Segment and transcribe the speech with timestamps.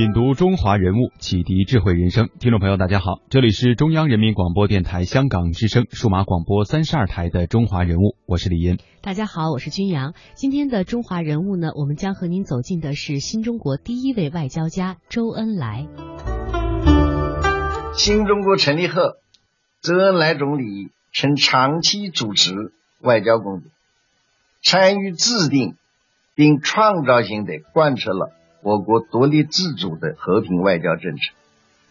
[0.00, 2.30] 品读中华人物，启迪智慧人生。
[2.38, 8.78] 听众朋友，大家好，这里是中央人民广播电台香港之声数码广播三十二台的《中华人物》，我是李岩。
[9.02, 10.14] 大家好，我是君阳。
[10.36, 15.86] 今天的中华人物呢，我们将和您走进的是新中国第一位外交家周恩来。
[17.92, 19.02] 新中国成立后，
[19.82, 22.72] 周恩来总理曾长期主持
[23.02, 23.70] 外交工作，
[24.62, 25.74] 参与制定
[26.34, 28.32] 并创造性的贯彻了。
[28.62, 31.22] 我国独立自主的和平外交政策，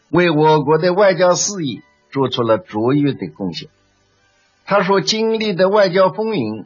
[0.09, 3.70] 为我国的外交事业做出了卓越的贡献。
[4.66, 6.66] 他所经历的外交风云，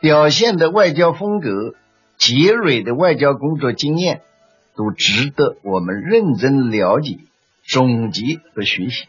[0.00, 1.74] 表现的外交风格，
[2.16, 4.22] 杰蕊的外交工作经验，
[4.76, 7.18] 都值得我们认真了解、
[7.64, 9.06] 总结和学习。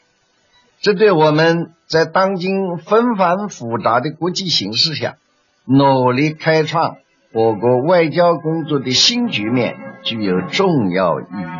[0.81, 5.17] 这对我们在当今纷繁复杂的国际形势下，
[5.65, 6.97] 努力开创
[7.33, 9.83] 我国外交工作的新局面。
[10.03, 11.53] 具有重要意义。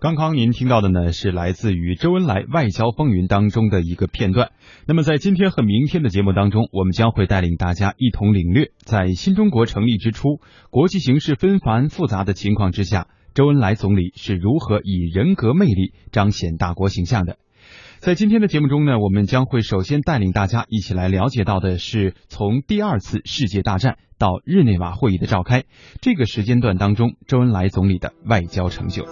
[0.00, 4.50] 刚刚您听到的呢，是来自于周恩来外交风云当中的一个片段。
[4.86, 10.40] 那么，在今天和明天的节目当中，我们将会带领大家一同领略，在新中国成立之初，
[10.70, 13.08] 国际形势纷繁复杂的情况之下。
[13.34, 17.36] 周恩来总理是如何以人格魅力彰显大国形象的？
[17.98, 25.64] 在今天的节目中呢，我们将会首先带领大家一起来了解到的是，从第二次世界大战到日内瓦会议的召开
[26.00, 29.04] 这个时间段当中，周恩来总理的外交成就。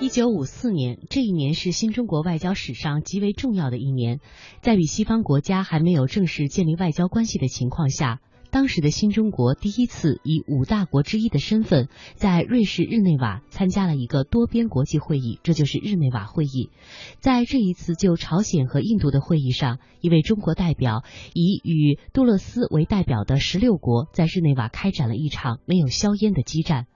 [0.00, 4.20] 一九五四年，这一年是新中国外交史上极为重要的一年，
[4.62, 8.20] 在与西方国家还没有正式建立外交关系的情况下。
[8.48, 16.70] 当时的新中国第一次以五大国之一的身份，在瑞士日内瓦参加了一个多边国际会议，这就是日内瓦会议。
[17.18, 21.04] 在这一次就朝鲜和印度的会议上，一位中国代表
[21.34, 26.86] 以与杜勒斯为代表的十六国在日内瓦开展了一场没有硝烟的激战。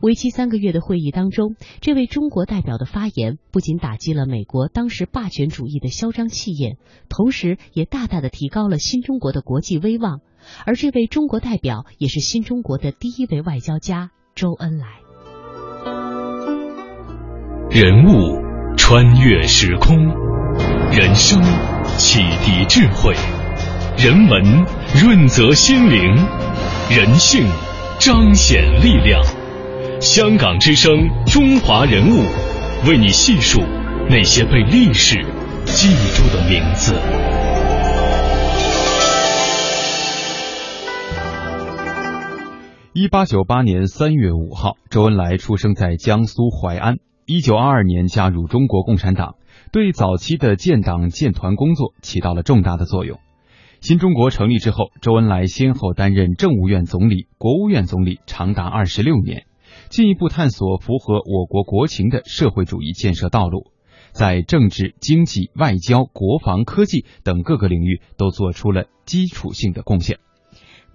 [0.00, 6.76] 为期三个月的会议当中，这位中国代表的发言不仅打击了美国当时霸权主义的嚣张气焰，
[7.08, 10.20] 同时也大大的提高了新中国的国际威望。
[10.64, 14.86] 而这位中国代表也是新中国的第一位外交家周恩来。
[17.70, 19.94] 人物穿越时空，
[20.90, 21.42] 人生
[21.98, 23.14] 启迪智慧，
[23.98, 24.64] 人文
[24.94, 26.00] 润泽心灵，
[26.88, 27.46] 人性
[28.00, 29.37] 彰显力量。
[30.00, 32.22] 香港之声，中华人物，
[32.86, 33.60] 为你细数
[34.08, 35.16] 那些被历史
[35.64, 36.94] 记住的名字。
[42.92, 46.98] 一八九八年三月五号，周恩来出生在江苏淮安。
[47.26, 49.34] 一九二二年加入中国共产党，
[49.72, 53.18] 对早期的建党建团工作起到了重大的作用。
[53.80, 59.44] 新中国成立之后，周恩来先后担任政务院总理、国务院总理，长达二十六年，
[59.90, 63.72] 进一步探索符合我国国情的社会主义建设道路，
[64.12, 70.18] 在政治、经济、外交、国防、科技等各个领域都做出了基础性的贡献。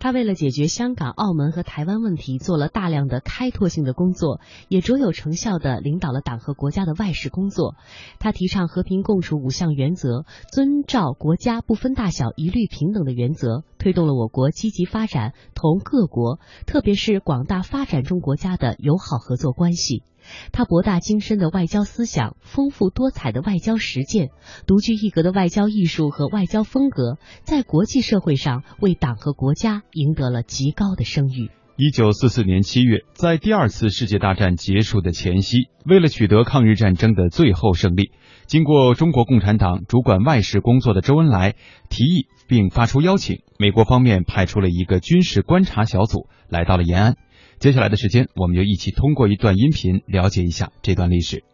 [0.03, 7.75] 他为了解决香港、澳门和台湾问题，做了大量的开拓性的工作，也卓有成效地领导了党和国家的外事工作。
[8.19, 16.37] 他提倡和平共处五项原则，遵照国家不分大小、一律平等的原则，推动了我国积极发展同各国，
[16.67, 20.03] 特别是广大发展中国家的友好合作关系。
[20.51, 24.29] 他博大精深的外交思想，丰富多彩的外交实践，
[24.67, 31.51] 独具一格的外交艺术和外交风格，在国际社会上为党和国家赢得了极高的声誉。
[31.75, 38.11] 一九四四年七月，在第二次世界大战结束的前夕，为了取得抗日战争的最后胜利，
[38.45, 41.55] 经过中国共产党主管外事工作的周恩来
[41.89, 47.15] 提议并发出邀请，美国方面派出了一个军事观察小组来到了延安。
[47.63, 51.45] 接下来的时间，我们就一起通过一段音频了解一下这段历史。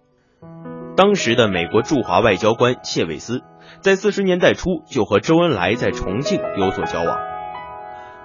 [0.97, 3.43] 当时的美国驻华外交官谢伟思，
[3.81, 7.15] 在四十年代初就和周恩来在重庆有所交往。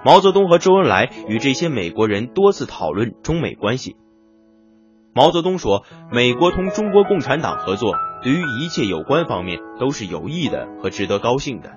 [0.02, 3.96] 毛泽东和周恩来与这些美国人多次讨论中美关系。
[5.14, 7.92] 毛泽东说：“美国同中国共产党合作，
[8.22, 11.72] 对于一切有关方面都是有益的和值得高兴的。”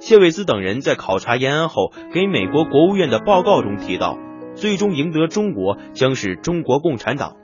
[0.00, 4.16] 谢伟思等人在考察延安后，给美国国务院的报告中提到，
[4.54, 7.36] 最终赢得中国将是中国共产党，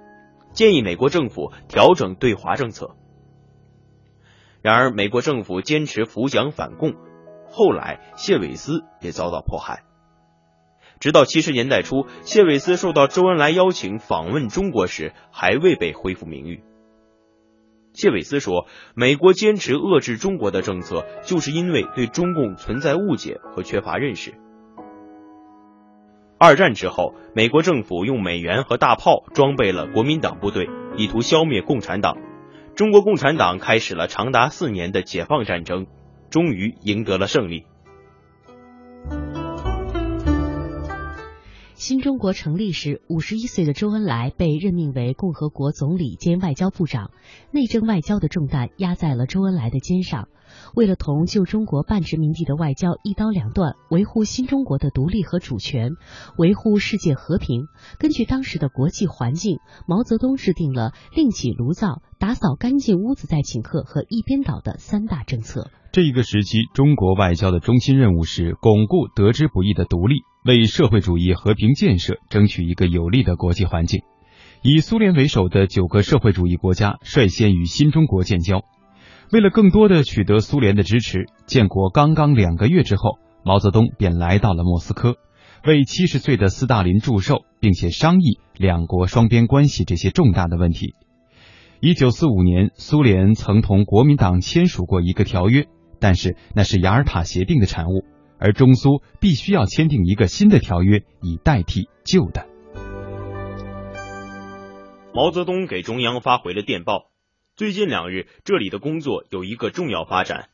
[0.52, 2.96] 建议美国政府调整对华政策。
[4.62, 6.94] 然而，美国政府坚持扶蒋反共，
[7.48, 9.84] 后来谢伟思也遭到迫害。
[10.98, 16.64] 直到七十年代初，谢伟思受到周恩来邀请访问中国时，还未被恢复名誉。
[17.92, 18.66] 谢伟思说
[18.96, 24.34] ：“美国坚持遏制中国的政策，就是因为对中共存在误解和缺乏认识。”
[26.38, 32.18] 二战之后，美国政府用美元和大炮装备了国民党部队，意图消灭共产党。
[32.74, 35.86] 中国共产党开始了长达四年的解放战争，
[36.28, 37.64] 终于赢得了胜利。
[41.76, 47.10] 新中国成立时，五十一岁的周恩来被任命为共和国总理兼外交部长，
[47.52, 50.26] 内政外交的重担压在了周恩来的肩上。
[50.74, 55.90] 为了同旧中国半殖民地的外交一刀两断，维护新中国的独立和主权，
[56.38, 57.66] 维护世界和平，
[57.98, 65.70] 根据当时的国际环境，毛泽东制定了另起炉灶、打扫干净屋子再请客和一边倒的三大政策。
[65.92, 70.22] 这一个时期，中国外交的中心任务是巩固得之不易的独立。
[70.46, 74.02] 为社会主义和平建设争取一个有利的国际环境，
[74.62, 78.62] 以苏联为首的九个社会主义国家率先与新中国建交。
[79.32, 85.16] 为了更多的取得苏联的支持，建国刚刚两个月之后，毛泽东便来到了莫斯科，
[85.66, 90.94] 为七十岁的斯大林祝寿，并且商议两国双边关系这些重大的问题。
[91.80, 95.66] 一九四五年，苏联曾同国民党签署过一个条约，
[95.98, 98.04] 但是那是雅尔塔协定的产物。
[98.38, 102.46] 而中苏必须要签订一个新的条约，以代替旧的。
[105.14, 107.06] 毛泽东给中央发回了电报：
[107.56, 110.50] 最近两日，这里的工作有一个重要发展。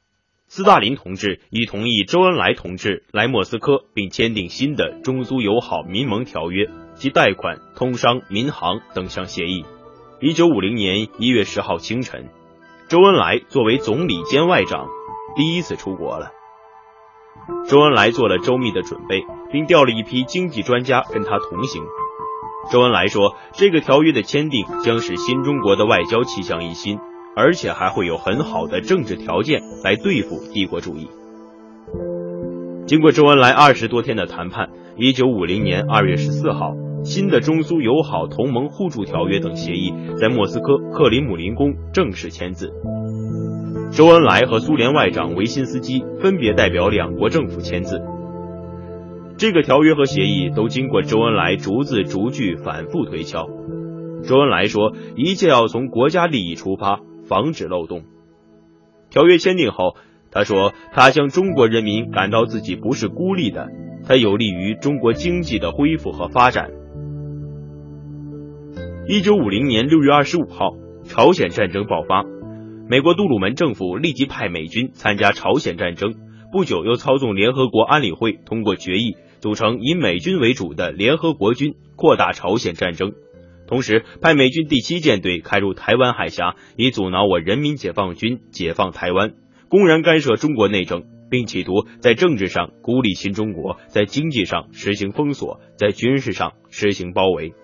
[0.46, 9.64] 斯大林同志已同意周恩来同志来莫斯科，并签订新的中苏友好民盟条约及贷款、通商、民航等项协议。
[10.20, 12.28] 一九五零年一月十号清晨，
[12.88, 14.86] 周恩来作为总理兼外长，
[15.36, 16.30] 第一次出国了。
[17.68, 21.82] 周恩来做了周密的准备，并调了一批经济专家跟他同行。
[22.70, 26.98] 周恩来说，这个条约的签订将使新中国的外交气象一新，
[27.34, 31.08] 而且还会有很好的政治条件来对付帝国主义。
[32.86, 36.74] 经过周恩来二十多天的谈判，一九五零年二月十四号，
[37.04, 42.72] 新的中苏友好同盟互助条约等协议在莫斯科克林姆林宫正式签字。
[43.92, 48.00] 周恩来和苏联外长维辛斯基分别代表两国政府签字。
[49.36, 53.50] 这个条约和协议都经过周恩来逐字逐句反复推敲。
[54.24, 58.04] 周恩来说，一切要从国家利益出发，防止漏洞。
[59.10, 59.94] 条约签订后，
[60.30, 63.68] 他说，他向中国人民感到自己不是孤立的，
[64.08, 66.70] 他有利于中国经济的恢复和发展。
[69.06, 70.70] 一九五零年六月二十五号，
[71.04, 72.24] 朝鲜战争爆发。
[72.92, 76.12] 美国杜鲁门政府立即派美军参加朝鲜战争，
[76.52, 83.14] 不久又操纵联合国安理会通过决议，组成以美军为主的联合国军，扩大朝鲜战争。
[83.66, 89.36] 同时，派美军第七舰队开入台湾海峡，以阻挠我人民解放军解放台湾，
[89.70, 97.54] 公然干涉中国内政，并企图在政治上孤立新中国，在经济上实行封锁，在军事上实行包围。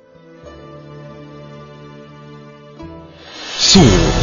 [3.59, 3.81] 溯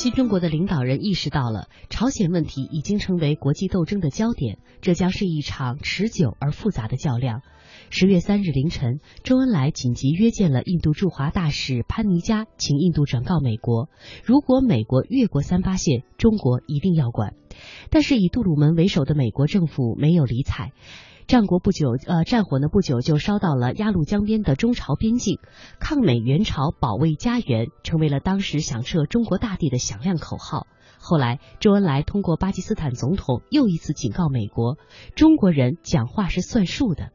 [0.00, 7.42] 新中国的领导人意识到了朝鲜问题已经成为国际斗争的焦点，这将是一场持久而复杂的较量。
[7.90, 13.90] 十月三日凌晨，周恩来紧急约见了印度驻华大使潘尼加，请印度转告美国，
[14.24, 17.34] 如果美国越过三八线，中国一定要管。
[17.90, 20.72] 但是以杜鲁门为首的美国政府没有理睬。
[21.30, 25.38] 战国不久，呃，战火呢不久就烧到了鸭绿江边的中朝边境，
[25.78, 30.66] 抗美援朝保卫家园成为了当时响彻中国大地的响亮口号。
[30.98, 34.76] 后来，周恩来通过巴基斯坦总统又一次警告美国，
[35.14, 37.10] 中国人讲话是算数的。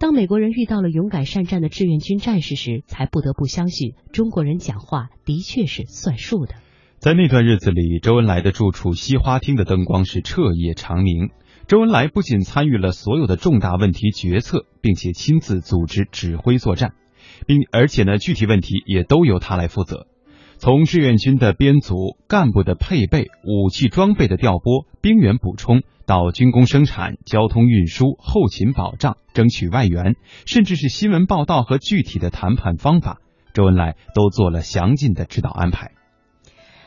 [0.00, 6.56] 当美国人遇到了勇敢善战的志愿军战士时，才不得不相信中国人讲话的确是算数的。
[6.98, 11.30] 在那段日子里，周恩来的住处西花厅的灯光是彻夜长明。
[11.66, 16.92] 周恩来不仅参与了所有的重大问题决策，并且亲自组织指挥作战，
[17.46, 20.06] 并而且呢，具体问题也都由他来负责。
[20.58, 30.14] 从志愿军的编组、干部的配备、武器装备的调拨、兵员补充，到军工生产、交通运输、后勤保障、争取外援，
[30.46, 33.18] 甚至是新闻报道和具体的谈判方法，
[33.54, 35.92] 周恩来都做了详尽的指导安排。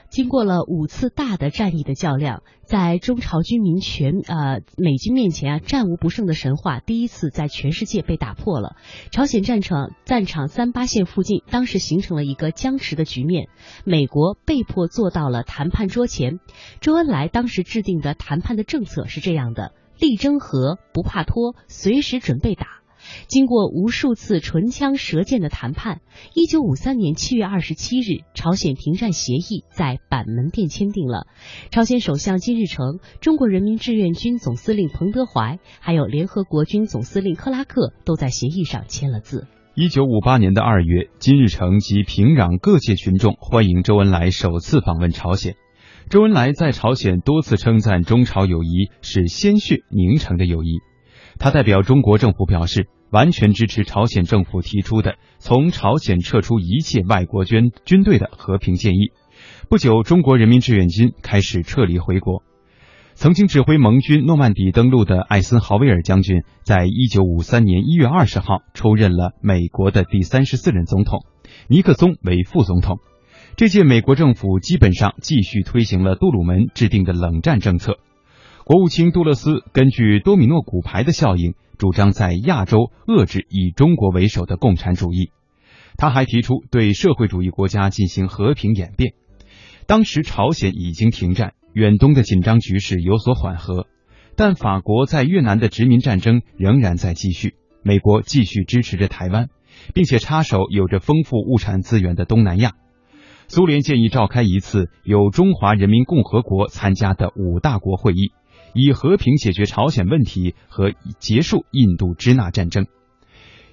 [0.10, 8.76] 经过了五次大的战役的较量，在中朝军民全呃美军面前啊战无不胜的神话第一次在全世界被打破了。
[9.12, 13.50] 朝鲜战场战场三八线附近，当时形成了一个僵持的局面，
[13.84, 16.40] 美国被迫坐到了谈判桌前。
[16.80, 22.68] 周恩来当时制定的谈判的政策是这样的：力争和，不怕拖，随时准备打。
[23.28, 26.02] 经过无数次唇枪舌剑的谈判，
[26.34, 31.28] 一九五三年七月二十七日，朝鲜停战协议在板门店签订了。
[31.72, 39.48] 朝鲜首相金日成、中国人民志愿军总司令彭德怀，还有联合国军总司令克拉克都在协议上签了字。
[39.76, 45.56] 一九五八年的二月，金日成及平壤各界群众欢迎周恩来首次访问朝鲜。
[46.10, 50.80] 周恩来在朝鲜多次称赞中朝友谊是鲜血凝成的友谊。
[51.40, 59.12] 他代表中国政府表示，完全支持朝鲜政府提出的从朝鲜撤出一切外国军军队的和平建议。
[59.70, 62.44] 不久，中国人民志愿军开始撤离回国。
[63.14, 71.26] 曾经指挥盟军诺曼底登陆的艾森豪威尔将军，在一九五三年一月二十号出任了美国的第三十四任总统，
[71.70, 73.00] 尼克松为副总统。
[73.56, 78.00] 这届美国政府基本上继续推行了杜鲁门制定的冷战政策。
[78.66, 85.30] 国务卿杜勒斯根据多米诺骨牌的效应，主张在亚洲遏制以中国为首的共产主义。
[85.98, 89.14] 他还提出对社会主义国家进行和平演变。
[89.86, 93.86] 当时朝鲜已经停战，远东的紧张局势有所缓和，
[94.36, 97.54] 但法国在越南的殖民战争仍然在继续。
[97.84, 99.50] 美国继续支持着台湾，
[99.94, 102.72] 并且插手有着丰富物产资源的东南亚。
[103.48, 108.32] 苏联建议召开一次由中华人民共和国参加的五大国会议。
[108.76, 112.86] 以和平解决朝鲜问题和结束印度支那战争。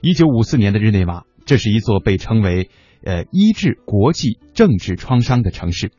[0.01, 2.71] 一九五四年的日内瓦，这是一座被称为
[3.05, 5.91] “呃医治国际政治创伤”的城市。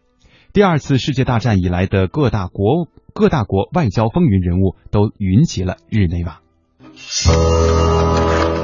[0.53, 6.39] 第二次世界大战以来的各大国各大国外交风云人物都云集了日内瓦。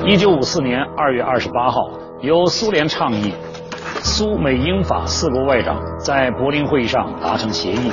[0.08, 3.34] 一九五四年二月二十八号，由苏联倡议，
[4.02, 7.92] 苏美英法四国外长在柏林会议上达成协议，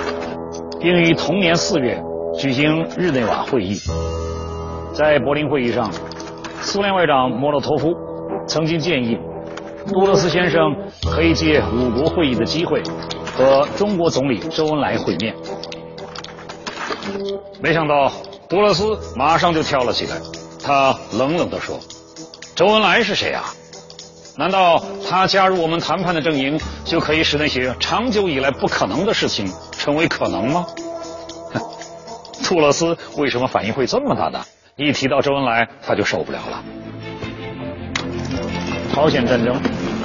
[0.80, 2.00] 并于同年四月。
[2.38, 3.80] 举行日内瓦会议，
[4.92, 5.90] 在柏林会议上，
[6.60, 7.94] 苏联外长莫洛托夫
[8.46, 9.16] 曾经建议
[9.90, 10.76] 杜勒斯先生
[11.10, 12.82] 可以借五国会议的机会
[13.34, 15.34] 和中国总理周恩来会面。
[17.60, 18.12] 没想到
[18.48, 20.16] 杜勒斯马上就跳了起来，
[20.62, 21.80] 他冷冷地说
[22.54, 23.44] ：“周恩来是谁啊？
[24.36, 30.66] 难道他加入我们谈判的阵营，就可以使那些长久以来不可能的事情成为可能吗？”
[32.44, 34.40] 杜勒斯为什么反应会这么大呢？
[34.76, 36.62] 一提到周恩来，他就受不了了。
[38.92, 39.54] 朝鲜战争，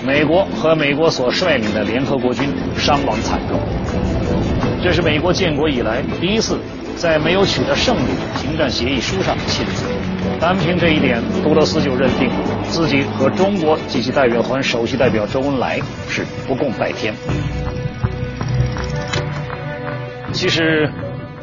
[0.04, 3.60] 美国和美国所率领的联合国军伤亡惨重，
[4.82, 6.58] 这是美国建国以来第一次
[6.96, 8.12] 在没有取得胜利
[8.42, 9.86] 停战协议书上签字。
[10.40, 12.30] 单凭这一点，杜勒斯就认定
[12.64, 17.14] 自己和中国及其代表团首席代表周恩来是不共戴天。
[20.32, 20.90] 其实。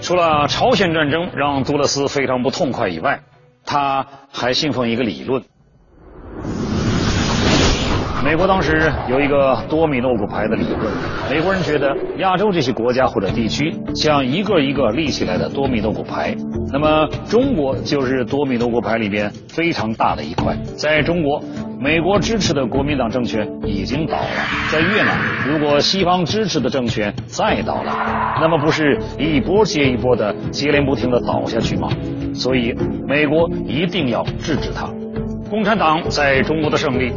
[0.00, 3.20] 除了朝鲜战争让杜勒斯非常不痛快以外，
[3.64, 5.42] 他还信奉一个理论。
[8.24, 10.92] 美国当时有一个多米诺骨牌的理论，
[11.30, 16.34] 美国人觉得亚洲这些国家或者地区像一个一个立起来的多米诺骨牌，
[16.70, 20.56] 那么中国就是多米诺骨牌里边非常大的一块。
[20.76, 21.42] 在中国，
[21.80, 27.92] 美国支持的国民党政权已经倒了；在越南，如果西方支持的政权再倒了，
[28.40, 31.88] 那么不是一波接一波的接连不停的倒下去吗？
[32.34, 32.75] 所以，
[33.06, 34.88] 美国一定要制止它。
[35.50, 37.12] 共产党在中国的胜利。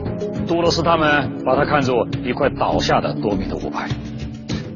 [0.48, 3.88] 杜勒斯他们把它看作一块倒下的多米诺骨牌，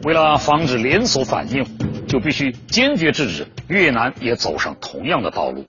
[0.05, 1.65] 为了防止连锁反应，
[2.07, 5.65] 就必须坚决制止越南也走上同样的道路。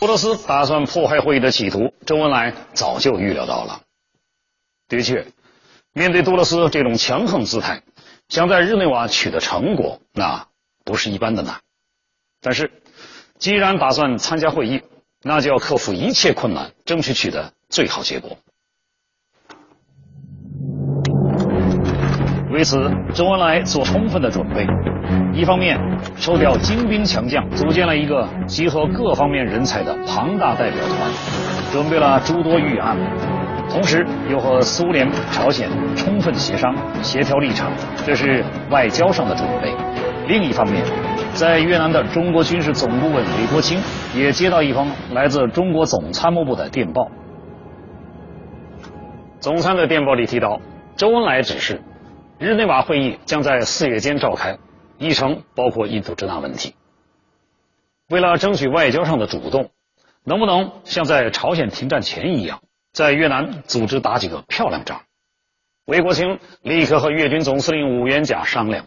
[0.00, 3.82] 杜勒斯打算破坏会议的企图，周恩来早就预料到了。
[4.88, 5.26] 的确，
[5.92, 7.82] 面对杜勒斯这种强横姿态，
[8.28, 10.48] 想在日内瓦取得成果，那
[10.84, 11.60] 不是一般的难。
[12.40, 12.70] 但是，
[13.38, 14.82] 既然打算参加会议，
[15.22, 18.38] 那就要克服一切困难，争取取得最好结果。
[22.58, 24.66] 为此，周恩来做充分的准备。
[25.32, 25.78] 一方面，
[26.16, 31.08] 抽调精兵强将，组建了一个集合各方面人才的庞大代表团，
[31.70, 32.96] 准备了诸多预案；
[33.70, 37.70] 同时，又和苏联、朝鲜充分协商、协调立场，
[38.04, 39.72] 这是外交上的准备。
[40.26, 40.82] 另一方面，
[41.34, 43.78] 在越南的中国军事总顾问李国清
[44.16, 47.08] 也接到一封来自中国总参谋部的电报。
[49.38, 50.60] 总参的电报里提到，
[50.96, 51.80] 周恩来指示，
[52.38, 54.58] 日内瓦会议将在四月间召开。
[55.00, 56.74] 议程包括印度支那问题。
[58.08, 59.70] 为了争取外交上的主动，
[60.24, 65.02] 能不能像在朝鲜停战前一样，在越南组织打几个漂亮仗？
[65.84, 68.86] 韦国清立刻和越军总司令武元甲商量，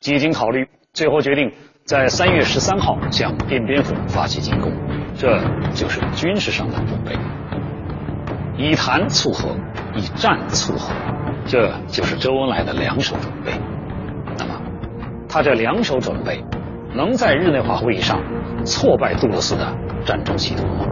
[0.00, 1.50] 几经考虑，最后决定
[1.86, 4.70] 在三月十三号向奠边府发起进攻。
[5.16, 5.40] 这
[5.72, 7.16] 就是军事上的准备，
[8.58, 9.56] 以谈促和，
[9.94, 10.92] 以战促和，
[11.46, 13.52] 这就是周恩来的两手准备。
[14.36, 14.60] 那么
[15.28, 16.44] 他这两手准备，
[16.94, 18.20] 能在日内瓦会议上
[18.64, 19.64] 挫败杜勒斯的
[20.04, 20.84] 战争企图吗？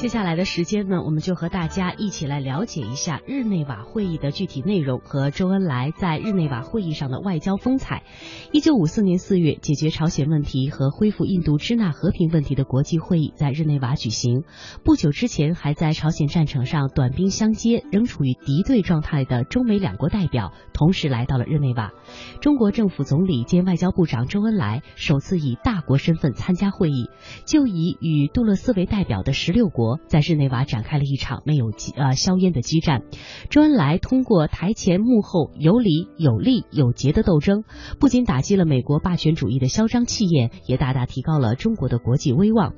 [0.00, 8.02] 接下来的时间呢，我们就和大家一起来了解一下日内瓦会议的具体内容和周恩来在日内瓦会议上的外交风采。
[8.50, 14.44] 一九五四年四月，解决朝鲜问题和恢复印度支那和平问题的国际会议在日内瓦举行。
[14.84, 21.92] 不久之前，还在朝鲜战场上短兵相接、仍处于敌对状态的中美两国代表同时来到了日内瓦。
[22.40, 27.10] 中国政府总理兼外交部长周恩来首次以大国身份参加会议，
[27.44, 29.89] 就以与杜勒斯为代表的十六国。
[30.06, 33.02] 在日内瓦展开了一场没有呃硝烟的激战。
[33.48, 37.64] 周恩来通过台前幕后有理有利有节的斗争，
[37.98, 42.74] 不仅打击了美国霸权主义的嚣张气焰，也大大提高了中国的国际威望。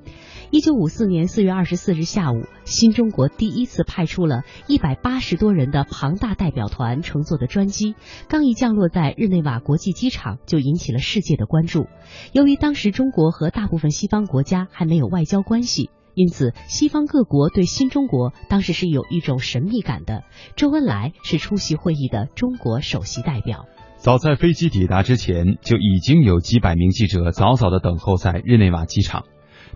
[0.51, 7.95] 一九五四年四月二十四日下午，新中国第一次派出了一百八十多人的庞大代表团乘坐的专机，
[8.29, 11.87] 刚一降落在日内瓦国际机场，就引起了世界的关注。
[12.33, 15.89] 由于当时中国和大部分西方国家还没有外交关系。
[16.15, 20.25] 因此，西方各国对新中国当时是有一种神秘感的。
[20.57, 23.67] 周恩来是出席会议的中国首席代表。
[23.97, 29.25] 早在飞机抵达之前，就已经有几百名记者早早的等候在日内瓦机场。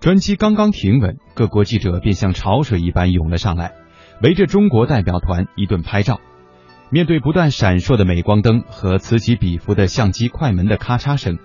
[0.01, 3.73] 专机刚刚停稳，各国记者便像潮水一般涌了上来，
[4.23, 6.21] 围着中国代表团一顿拍照。
[6.91, 11.39] 面对不断闪烁的镁光灯和此起彼伏的相机快门的咔嚓声，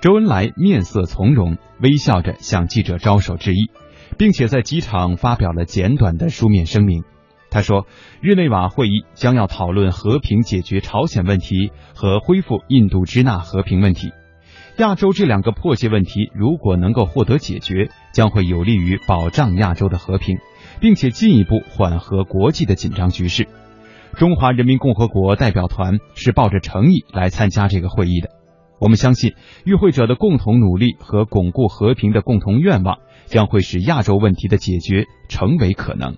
[0.00, 3.70] 周恩来面色从容，微笑着向记者招手致意。
[4.18, 7.04] 并且在机场发表了简短的书面声明。
[7.50, 7.86] 他说，
[8.20, 14.10] 日内瓦会议将要讨论和平解决朝鲜问题和恢复印度支那和平问题。
[14.78, 20.36] 亚洲这两个迫切问题如果能够获得解决，将会有利于保障亚洲的和平，
[20.80, 23.48] 并且进一步缓和国际的紧张局势。
[24.16, 28.30] 中华人民共和国代表团是抱着诚意来参加这个会议的。
[28.78, 29.34] 我们相信，
[29.64, 32.98] 与会者的共同努力和巩固和平的共同愿望。
[33.26, 36.16] 将会使亚洲问题的解决成为可能。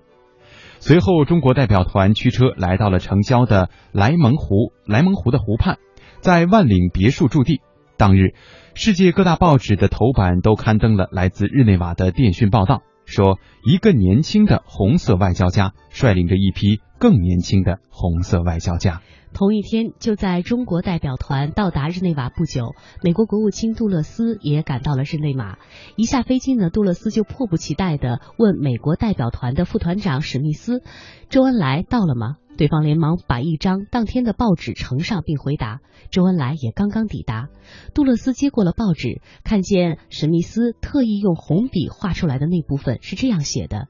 [0.77, 5.79] 随后，中国代表团驱车来到了城郊的莱蒙湖，莱蒙湖的湖畔，
[6.19, 7.61] 在万岭别墅驻地。
[7.97, 8.35] 当日，
[8.75, 19.01] 世界各大报纸的头版都刊登了来自日内瓦的电讯报道，说一个年轻的红色外交家率领着一批更年轻的红色外交家。
[19.33, 25.59] 同一天，就在中国代表团到达日内瓦不久，美国国务卿杜勒斯也赶到了日内瓦。
[25.95, 30.81] 一下飞机呢，杜勒斯就迫不及待地问美国代表团的副团长史密斯
[31.29, 35.79] ：“周恩来到了吗？”对方连忙把一张当天的报纸呈上，并回答
[36.11, 37.47] ：“周恩来也刚刚抵达。”
[37.95, 43.87] 杜勒斯接过了报纸，看见史密斯特意用红笔画出来的那部分是这样写的。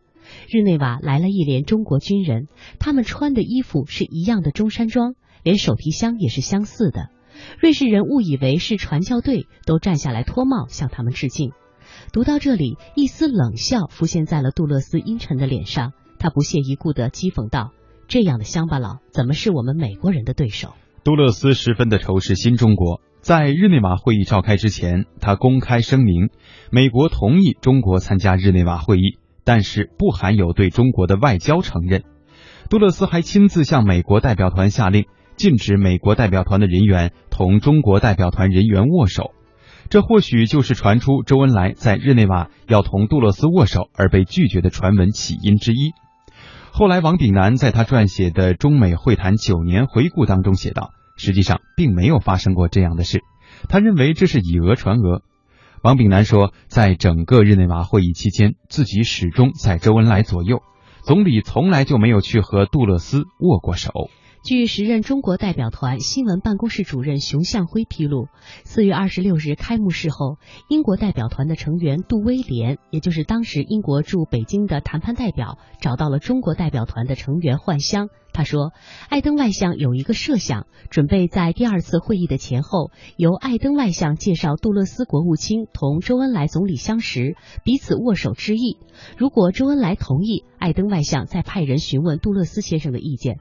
[0.47, 2.47] 日内瓦来了一连中国军人，
[2.77, 7.09] 他们穿的衣服是一样的中山装，连手提箱也是相似的。
[7.59, 11.51] 瑞士人误以为是传教队，都站下来脱帽向他们致敬。
[12.11, 17.71] 读到这里，一丝冷笑浮现在了杜勒斯阴沉的脸上，他不屑一顾地讥讽道
[18.07, 20.73] ：“这样的乡巴佬怎么是我们美国人的对手？”
[21.03, 26.29] 杜勒斯十分的仇视新中国，在日内瓦会议召开之前，他公开声明，
[26.71, 29.17] 美国同意中国参加日内瓦会议。
[29.45, 32.03] 但是不含有对中国的外交承认。
[32.69, 35.07] 杜勒斯还亲自向美国代表团下令，
[35.39, 39.31] 禁止美国代表团的人员同中国代表团人员握手。
[39.89, 45.93] 这或许就是传出周恩来在日内瓦要同杜勒斯握手而被拒绝的传闻起因之一。
[46.71, 53.21] 后来，王炳南在他撰写的中美会谈九年回顾当中写道：“实际上并没有发生过这样的事。
[53.69, 55.23] 他认为这是以讹传讹。
[55.81, 60.61] 王炳南说，在整个日内瓦会议期间，自己始终在周恩来左右，
[61.03, 64.09] 总理从来就没有去和杜勒斯握过手。
[64.49, 68.29] 据时任中国代表团新闻办公室主任熊向晖披露，
[68.63, 70.37] 四月二十六日开幕式后，
[70.69, 78.07] 英国代表团的成员杜威廉，也就是当时英国驻北京的谈判代表，找到了中国代表团的成员换香。
[78.33, 78.73] 他说，
[79.07, 88.79] 艾登外相有一个设想，准备在第二次会议的前后，由艾登外相介绍杜勒斯国务卿同周恩来总理相识，彼此握手致意。
[89.15, 93.35] 如果周恩来同意，艾登外相再派人询问杜勒斯先生的意见。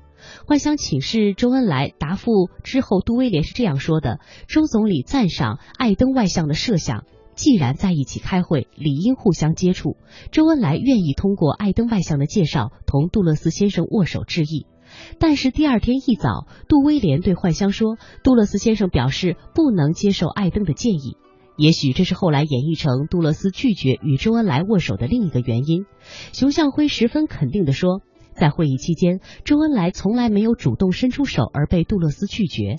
[0.46, 7.04] 幻想请示周恩来答复之后，杜威廉是这样说的：周总理赞赏艾登外相的设想，
[7.34, 9.96] 既然在一起开会，理应互相接触。
[10.32, 14.66] 周恩来愿意通过艾登外相的介绍，同杜勒斯先生握手致意。
[15.18, 21.16] 但是第二天一早，杜威廉对幻香说，杜勒斯先生表示不能接受艾登的建议。
[21.56, 25.86] 也许这是后来演绎成杜勒斯拒绝与周恩来握手的另一个原因。
[26.32, 28.00] 熊向晖十分肯定地说。
[28.38, 32.76] 在会议期间，周恩来从来没有主动伸出手而被杜勒斯拒绝。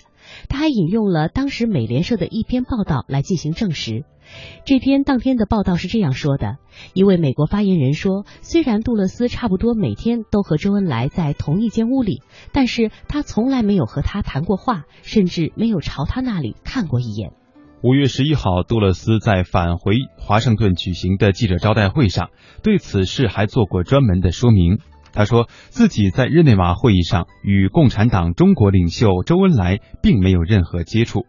[0.48, 4.06] 他还引用了当时美联社的一篇报道来进行证实。
[4.64, 6.58] 这篇当天的报道是这样说的：
[6.94, 12.22] 一位美国发言人说，虽然杜勒斯差不多每天都和周恩来在同一间屋里，
[12.54, 17.32] 但是他从来没有和他谈过话，甚至没有朝他那里看过一眼。
[17.82, 22.30] 五月十一号，杜勒斯在返回华盛顿举行的记者招待会上，
[22.62, 24.78] 对此事还做过专门的说明。
[25.14, 31.26] 他说自己在日内瓦会议上与共产党中国领袖周恩来并没有任何接触。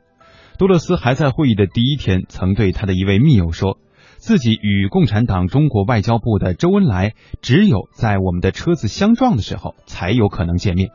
[0.59, 3.79] 杜勒斯还在会议的第一天曾对他的一位密友说，
[4.19, 10.91] 自己与共产党中国外交部的周恩来只有在我们的车子相撞的时候才有可能见面。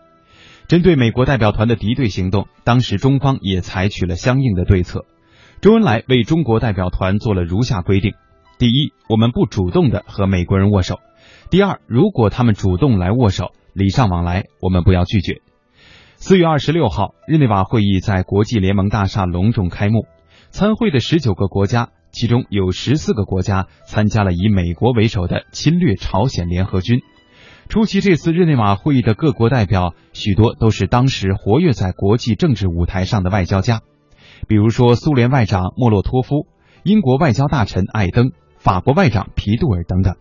[0.68, 5.06] 针对美国代表团的敌对行动，当时中方也采取了相应的对策。
[5.62, 8.14] 周恩来为中国代表团做了如下规定：
[8.60, 11.00] 第一，我们不主动的和美国人握手。
[11.52, 15.42] 第二，如果他们主动来握手，礼尚往来，我们不要拒绝。
[16.16, 20.08] 四月二十六号，日内瓦会议在国际联盟大厦隆重开幕，
[20.50, 27.02] 参会的十九个国家，其中有十四个国家参加了以美国为首的侵略朝鲜联合军。
[27.70, 33.82] 出席这次日内瓦会议的各国代表，许多都是当时活跃在国际政治舞台上的外交家，
[34.48, 36.48] 比如说苏联外长莫洛托夫、
[36.84, 40.16] 英国外交大臣艾登、法国外长皮杜尔等等。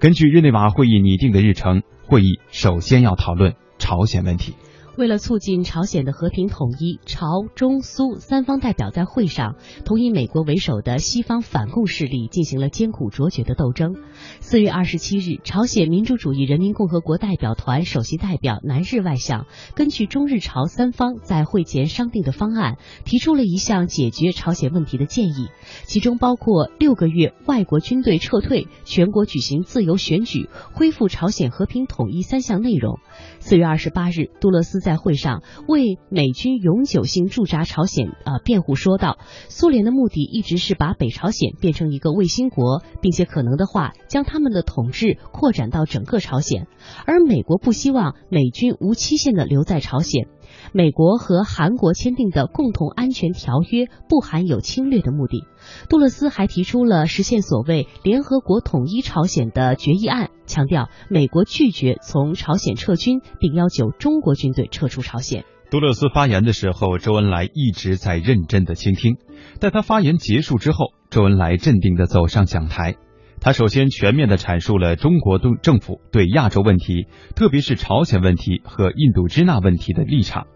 [0.00, 4.54] 根据日内瓦会议拟定的日程，会议首先要讨论朝鲜问题。
[4.96, 13.94] 为了促进朝鲜的和平统一，朝中苏三方代表在会上同以美国为首的西方反共势力进行了艰苦卓绝的斗争。
[14.40, 25.48] 四月二十七日，朝鲜民主主义人民共和国代表团首席代表南日外相根据中日朝三方在会前商定的方案，提出了一项解决朝鲜问题的建议，
[25.84, 32.98] 其中包括六个月外国军队撤退、全国举行自由选举、恢复朝鲜和平统一三项内容。
[33.38, 46.66] 四月二十八日，杜勒斯在会上为美军永久性驻扎朝鲜啊辩护说道：“苏联的目的一直是把北朝鲜变成一个卫星国，并且可能的话将他们的统治扩展到整个朝鲜，
[47.06, 50.26] 而美国不希望美军无期限的留在朝鲜。”
[50.72, 55.44] 美国和韩国签订的共同安全条约不含有侵略的目的。
[55.88, 65.44] 杜勒斯还提出了实现所谓联合国统一朝鲜的决议案，强调美国拒绝从朝鲜撤军，并要求中国军队撤出朝鲜。
[65.70, 69.18] 杜勒斯发言的时候，周恩来一直在认真的倾听。
[69.60, 72.96] 在他发言结束之后，周恩来镇定的走上讲台。
[73.40, 80.46] 他首先全面的阐述了中国政政府对亚洲问题，特别是朝鲜问题和印度支那问题的立场，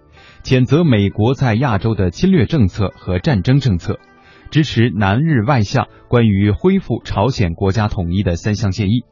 [0.43, 3.99] 谴责美国在亚洲的侵略政策和战争政策，
[4.51, 9.05] 支持南日外相关于恢复朝鲜国家统一的三项建议。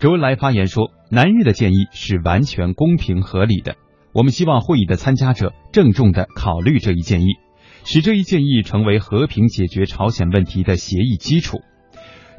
[0.00, 3.76] 周恩来发言说，南日的建议是完全公平合理的，
[4.12, 7.36] 我们希望会议的参加者郑重的考虑这一建议，
[7.84, 11.58] 使这一建议成为和平解决朝鲜问题的协议基础。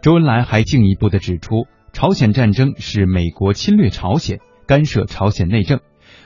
[0.02, 5.80] 周恩来还进一步的指出，朝鲜战争是美国侵略朝鲜，干涉朝鲜内政，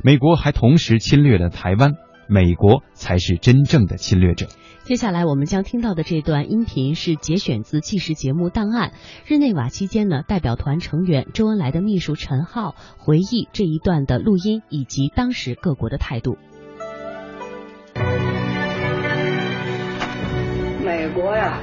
[0.03, 1.93] 美国还同时侵略了台湾，
[2.27, 4.47] 美国才是真正的侵略者。
[4.83, 8.91] 接下来我们将听到的这段音频是节选自纪实节目档案。
[9.25, 16.37] 日内瓦期间呢，代表团成员周恩来的秘书陈浩回忆这一段的录音以及当时各国的态度。
[20.83, 21.61] 美国呀。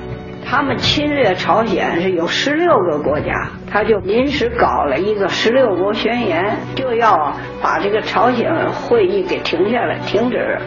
[0.50, 10.58] 他们侵略朝鲜是有十六个国家，他就临时搞了一个十六国宣言，就要把这个朝鲜会议给停下来、停止。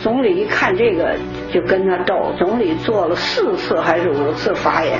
[0.00, 1.16] 总理一看这个
[1.52, 2.32] 就跟他斗。
[2.38, 4.98] 总理做了四次还是五次发言，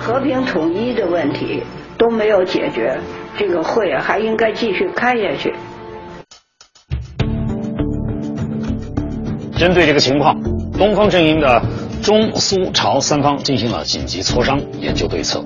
[0.00, 1.62] 和平统一的问题
[1.96, 2.98] 都没有解决，
[3.38, 5.54] 这个会还应该继续开下去。
[9.56, 10.34] 针对这个情况，
[10.76, 11.62] 东方阵营的
[12.04, 15.42] 中苏朝三方进行了紧急磋商，研究对策，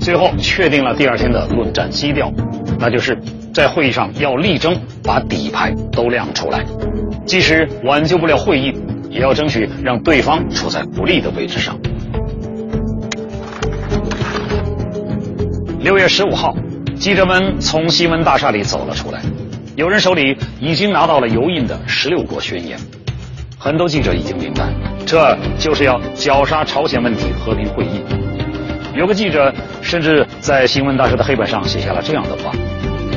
[0.00, 2.32] 最后确定了第二天的论战基调，
[2.80, 3.16] 那就是
[3.54, 6.64] 在会议上要力争把底牌都亮出来，
[7.24, 8.74] 即使挽救不了会议，
[9.10, 11.78] 也要争取让对方处在不利的位置上。
[15.78, 16.52] 六月十五号，
[16.96, 19.22] 记者们从新闻大厦里走了出来，
[19.76, 22.76] 有人手里已经拿到了油印的《十六国宣言》。
[23.56, 24.74] 很多记者已经明白，
[25.06, 28.02] 这就是要绞杀朝鲜问题和平会议。
[28.94, 32.52] 有个记者甚至在新闻大厦的黑板上写下了这样的话：“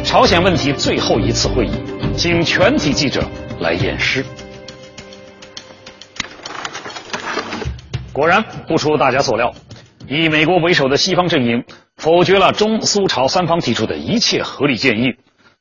[0.03, 1.71] 朝鲜问题最后一次会议，
[2.15, 3.23] 请全体记者
[3.59, 4.25] 来验尸。”
[8.11, 9.53] 果然不出大家所料，
[10.07, 11.63] 以美国为首的西方阵营
[11.97, 15.15] 否决了中苏朝三方提出的一切合理建议，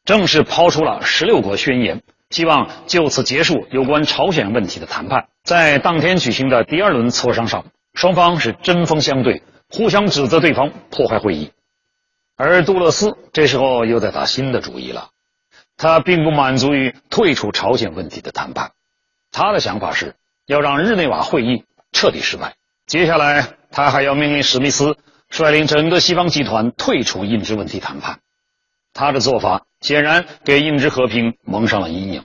[0.05, 1.97] 正式抛出了《十六国宣言》。
[2.31, 5.27] 希望就此结束有关朝鲜问题的谈判。
[5.43, 11.51] 在当天举行的第二轮磋商上，双方是针锋相对，互相指责对方破坏会议。
[12.37, 15.11] 而杜勒斯这时候又在打新的主意了，
[15.77, 18.71] 他并不满足于退出朝鲜问题的谈判，
[19.33, 20.15] 他的想法是
[20.47, 22.55] 要让日内瓦会议彻底失败。
[22.87, 24.97] 接下来，他还要命令史密斯
[25.29, 28.21] 率领整个西方集团退出印支问题谈判。
[28.93, 32.25] 他的做法显然给印支和平蒙上了阴影。